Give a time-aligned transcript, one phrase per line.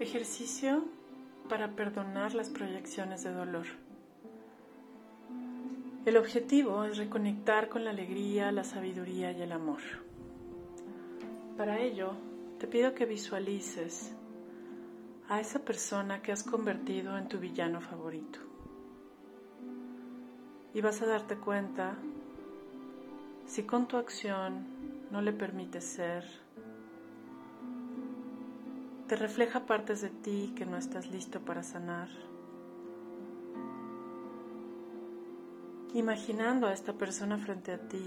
[0.00, 0.84] Ejercicio
[1.48, 3.66] para perdonar las proyecciones de dolor.
[6.06, 9.80] El objetivo es reconectar con la alegría, la sabiduría y el amor.
[11.56, 12.12] Para ello,
[12.60, 14.12] te pido que visualices
[15.28, 18.38] a esa persona que has convertido en tu villano favorito.
[20.74, 21.96] Y vas a darte cuenta
[23.46, 24.64] si con tu acción
[25.10, 26.24] no le permites ser,
[29.08, 32.08] te refleja partes de ti que no estás listo para sanar.
[35.94, 38.06] Imaginando a esta persona frente a ti,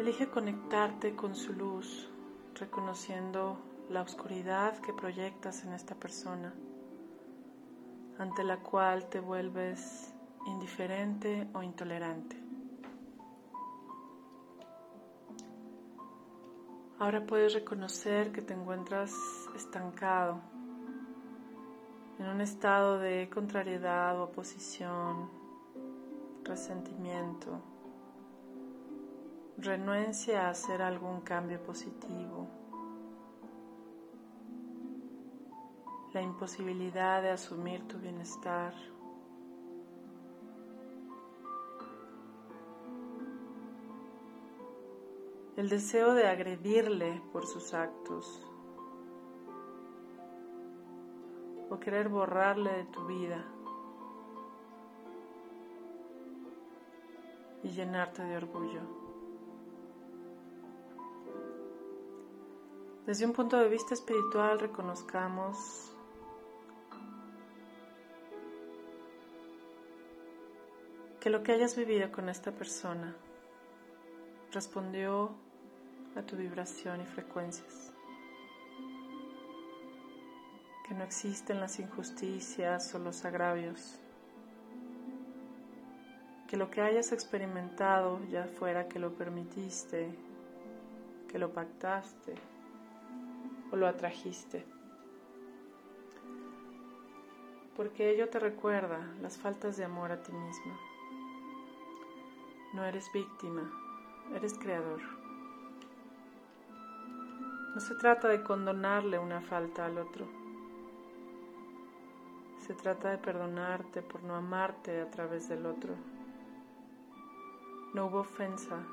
[0.00, 2.10] elige conectarte con su luz,
[2.56, 3.56] reconociendo
[3.88, 6.52] la oscuridad que proyectas en esta persona,
[8.18, 10.12] ante la cual te vuelves
[10.48, 12.49] indiferente o intolerante.
[17.00, 19.12] Ahora puedes reconocer que te encuentras
[19.56, 20.40] estancado
[22.18, 25.30] en un estado de contrariedad oposición,
[26.44, 27.62] resentimiento,
[29.56, 32.48] renuencia a hacer algún cambio positivo.
[36.12, 38.74] la imposibilidad de asumir tu bienestar.
[45.56, 48.46] El deseo de agredirle por sus actos
[51.68, 53.44] o querer borrarle de tu vida
[57.62, 58.80] y llenarte de orgullo.
[63.06, 65.92] Desde un punto de vista espiritual reconozcamos
[71.18, 73.16] que lo que hayas vivido con esta persona
[74.52, 75.30] respondió
[76.16, 77.92] a tu vibración y frecuencias.
[80.86, 84.00] Que no existen las injusticias o los agravios.
[86.48, 90.12] Que lo que hayas experimentado, ya fuera que lo permitiste,
[91.28, 92.34] que lo pactaste
[93.70, 94.64] o lo atrajiste.
[97.76, 100.76] Porque ello te recuerda las faltas de amor a ti misma.
[102.74, 103.70] No eres víctima,
[104.34, 105.00] eres creador.
[107.74, 110.26] No se trata de condonarle una falta al otro.
[112.58, 115.94] Se trata de perdonarte por no amarte a través del otro.
[117.94, 118.84] No hubo ofensa,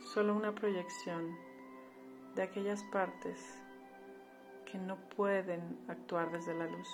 [0.00, 1.36] solo una proyección
[2.34, 3.58] de aquellas partes
[4.64, 6.88] que no pueden actuar desde la luz.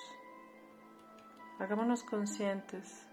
[1.58, 3.06] Hagámonos conscientes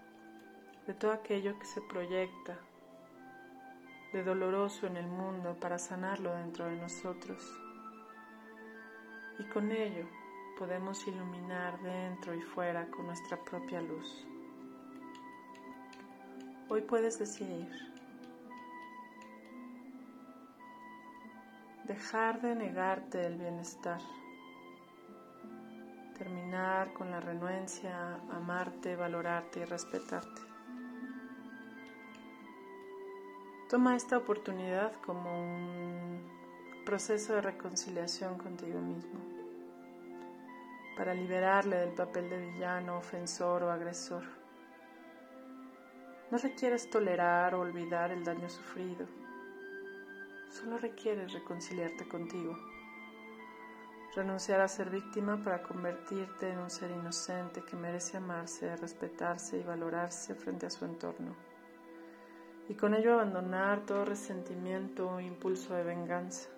[0.86, 2.58] de todo aquello que se proyecta
[4.12, 7.38] de doloroso en el mundo para sanarlo dentro de nosotros.
[9.38, 10.06] Y con ello
[10.58, 14.26] podemos iluminar dentro y fuera con nuestra propia luz.
[16.68, 17.68] Hoy puedes decidir
[21.84, 24.00] dejar de negarte el bienestar,
[26.16, 30.49] terminar con la renuencia, amarte, valorarte y respetarte.
[33.70, 36.28] Toma esta oportunidad como un
[36.84, 39.20] proceso de reconciliación contigo mismo,
[40.96, 44.24] para liberarle del papel de villano, ofensor o agresor.
[46.32, 49.06] No requieres tolerar o olvidar el daño sufrido,
[50.50, 52.58] solo requieres reconciliarte contigo,
[54.16, 59.62] renunciar a ser víctima para convertirte en un ser inocente que merece amarse, respetarse y
[59.62, 61.49] valorarse frente a su entorno
[62.70, 66.48] y con ello abandonar todo resentimiento o impulso de venganza,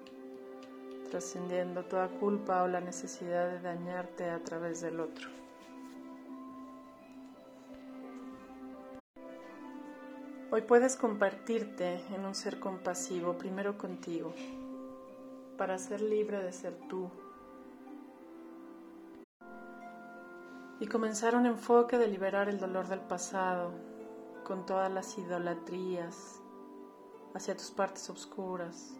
[1.10, 5.30] trascendiendo toda culpa o la necesidad de dañarte a través del otro.
[10.50, 14.34] Hoy puedes compartirte en un ser compasivo, primero contigo,
[15.56, 17.10] para ser libre de ser tú.
[20.78, 23.72] Y comenzar un enfoque de liberar el dolor del pasado,
[24.52, 26.42] con todas las idolatrías
[27.32, 28.94] hacia tus partes oscuras,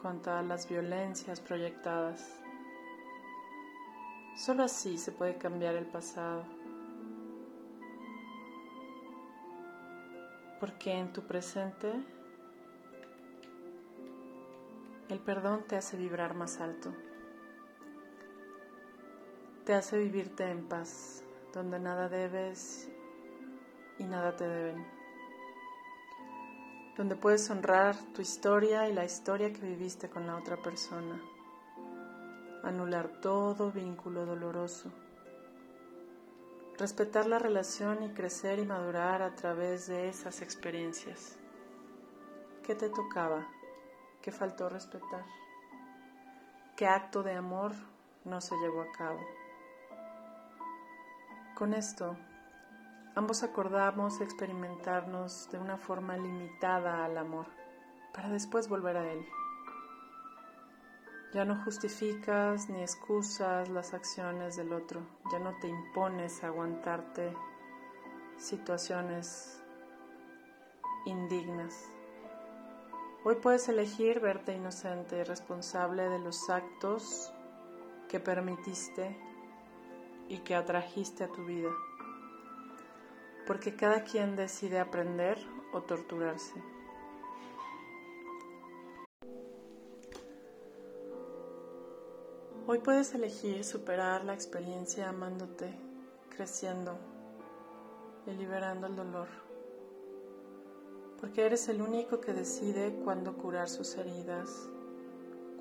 [0.00, 2.40] con todas las violencias proyectadas.
[4.34, 6.42] Solo así se puede cambiar el pasado.
[10.58, 11.92] Porque en tu presente
[15.10, 16.94] el perdón te hace vibrar más alto.
[19.66, 21.22] Te hace vivirte en paz,
[21.52, 22.88] donde nada debes
[23.98, 24.86] y nada te deben.
[26.96, 31.20] Donde puedes honrar tu historia y la historia que viviste con la otra persona.
[32.64, 34.88] anular todo vínculo doloroso,
[36.78, 41.36] respetar la relación y crecer y madurar a través de esas experiencias.
[42.62, 43.48] ¿Qué te tocaba?
[44.20, 45.24] ¿Qué faltó respetar?
[46.76, 47.72] ¿Qué acto de amor
[48.24, 49.20] no se llevó a cabo?
[51.56, 52.16] Con esto,
[53.14, 57.46] ambos acordamos experimentarnos de una forma limitada al amor,
[58.12, 59.26] para después volver a él.
[61.34, 65.00] Ya no justificas ni excusas las acciones del otro,
[65.30, 67.34] ya no te impones a aguantarte
[68.36, 69.62] situaciones
[71.06, 71.88] indignas.
[73.24, 77.32] Hoy puedes elegir verte inocente y responsable de los actos
[78.08, 79.16] que permitiste
[80.28, 81.70] y que atrajiste a tu vida,
[83.46, 85.38] porque cada quien decide aprender
[85.72, 86.54] o torturarse.
[92.66, 95.74] Hoy puedes elegir superar la experiencia amándote,
[96.34, 96.96] creciendo
[98.26, 99.28] y liberando el dolor,
[101.20, 104.68] porque eres el único que decide cuándo curar sus heridas,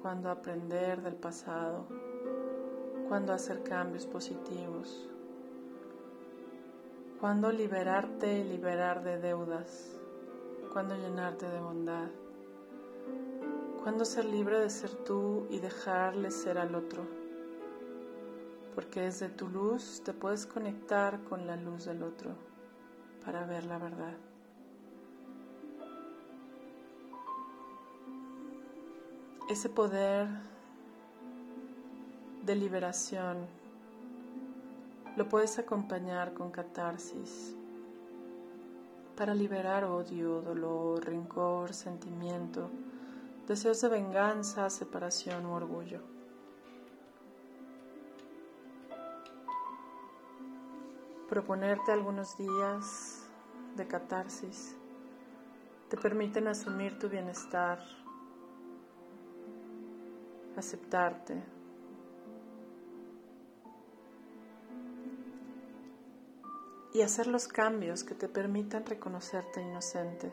[0.01, 1.88] cuándo aprender del pasado,
[3.07, 5.10] cuándo hacer cambios positivos,
[7.21, 9.97] cuándo liberarte y liberar de deudas,
[10.73, 12.09] cuándo llenarte de bondad
[13.83, 17.03] cuándo ser libre de ser tú y dejarle ser al otro.
[18.75, 22.31] Porque desde tu luz te puedes conectar con la luz del otro
[23.25, 24.13] para ver la verdad.
[29.50, 30.27] Ese poder
[32.44, 33.45] de liberación
[35.16, 37.56] lo puedes acompañar con catarsis
[39.16, 42.69] para liberar odio, dolor, rencor, sentimiento
[43.52, 46.00] deseos de venganza, separación u orgullo.
[51.28, 53.30] Proponerte algunos días
[53.75, 54.78] de catarsis
[55.90, 57.80] te permiten asumir tu bienestar,
[60.56, 61.61] aceptarte.
[66.93, 70.31] Y hacer los cambios que te permitan reconocerte inocente.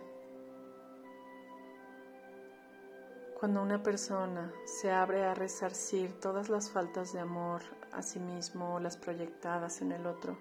[3.39, 7.63] Cuando una persona se abre a resarcir todas las faltas de amor
[7.93, 10.37] a sí mismo o las proyectadas en el otro,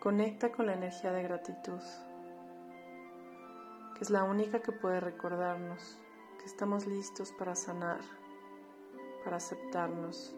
[0.00, 1.80] conecta con la energía de gratitud,
[3.94, 5.98] que es la única que puede recordarnos
[6.38, 8.00] que estamos listos para sanar,
[9.24, 10.36] para aceptarnos,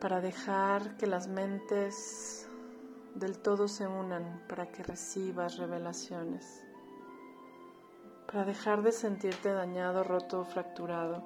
[0.00, 2.46] para dejar que las mentes
[3.14, 6.68] del todo se unan para que recibas revelaciones
[8.30, 11.22] para dejar de sentirte dañado, roto o fracturado,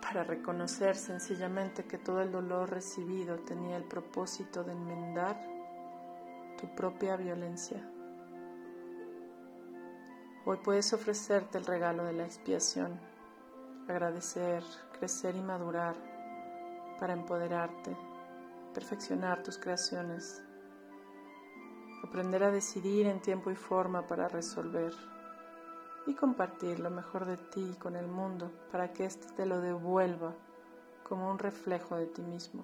[0.00, 5.36] para reconocer sencillamente que todo el dolor recibido tenía el propósito de enmendar
[6.60, 7.84] tu propia violencia.
[10.44, 13.00] Hoy puedes ofrecerte el regalo de la expiación,
[13.88, 14.62] agradecer,
[14.96, 15.96] crecer y madurar
[16.98, 17.96] para empoderarte,
[18.72, 20.44] perfeccionar tus creaciones
[22.14, 24.92] aprender a decidir en tiempo y forma para resolver
[26.06, 30.32] y compartir lo mejor de ti con el mundo para que éste te lo devuelva
[31.02, 32.62] como un reflejo de ti mismo.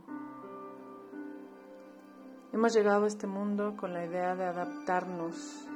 [2.53, 5.67] Hemos llegado a este mundo con la idea de adaptarnos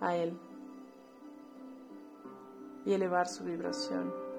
[0.00, 0.38] a Él
[2.84, 4.29] y elevar su vibración.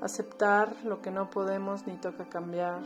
[0.00, 2.82] Aceptar lo que no podemos ni toca cambiar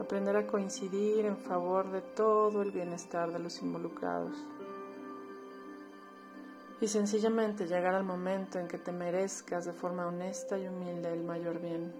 [0.00, 4.36] aprender a coincidir en favor de todo el bienestar de los involucrados
[6.80, 11.22] y sencillamente llegar al momento en que te merezcas de forma honesta y humilde el
[11.24, 11.92] mayor bien.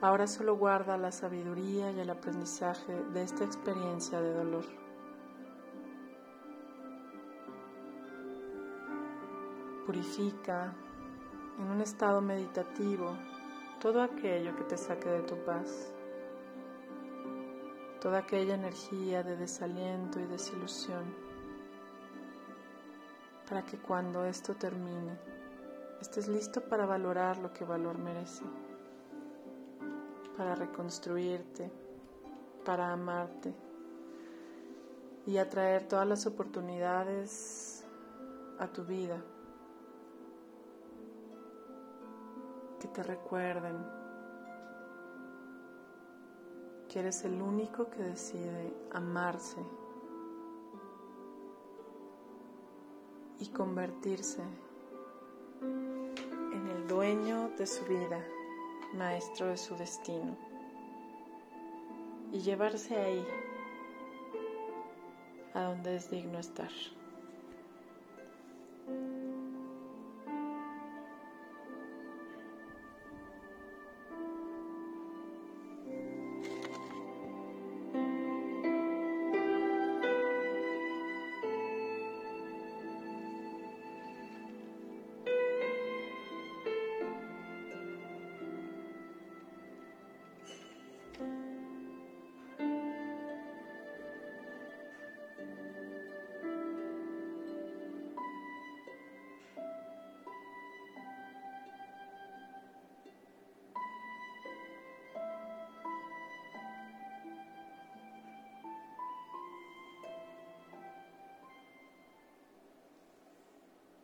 [0.00, 4.83] Ahora solo guarda la sabiduría y el aprendizaje de esta experiencia de dolor.
[9.94, 10.74] Purifica,
[11.56, 13.16] en un estado meditativo
[13.80, 15.92] todo aquello que te saque de tu paz,
[18.00, 21.04] toda aquella energía de desaliento y desilusión,
[23.48, 25.16] para que cuando esto termine
[26.00, 28.42] estés listo para valorar lo que valor merece,
[30.36, 31.70] para reconstruirte,
[32.64, 33.54] para amarte.
[35.24, 37.84] Y atraer todas las oportunidades
[38.58, 39.22] a tu vida
[42.94, 43.76] te recuerden
[46.88, 49.60] que eres el único que decide amarse
[53.40, 54.42] y convertirse
[55.60, 58.24] en el dueño de su vida,
[58.94, 60.36] maestro de su destino,
[62.30, 63.26] y llevarse ahí
[65.52, 66.70] a donde es digno estar.